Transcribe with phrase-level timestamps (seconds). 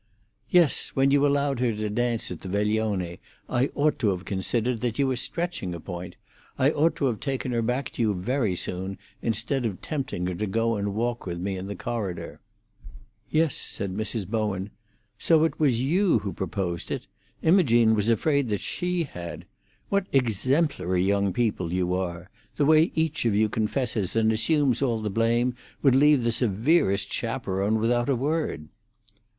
[0.49, 0.89] "Yes.
[0.95, 4.97] When you allowed her to dance at the veglione, I ought to have considered that
[4.97, 6.15] you were stretching a point.
[6.57, 10.33] I ought to have taken her back to you very soon, instead of tempting her
[10.33, 12.39] to go and walk with me in the corridor."
[13.29, 14.27] "Yes," said Mrs.
[14.27, 14.71] Bowen.
[15.19, 17.05] "So it was you who proposed it?
[17.43, 19.45] Imogene was afraid that she had.
[19.89, 22.31] What exemplary young people you are!
[22.55, 27.13] The way each of you confesses and assumes all the blame would leave the severest
[27.13, 28.67] chaperone without a word."